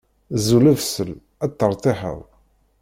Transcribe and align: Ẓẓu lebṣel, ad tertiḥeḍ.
Ẓẓu 0.43 0.59
lebṣel, 0.65 1.11
ad 1.43 1.51
tertiḥeḍ. 1.59 2.19